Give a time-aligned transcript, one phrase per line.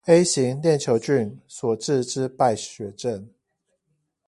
[0.07, 3.29] A 型鏈球菌所致之敗血症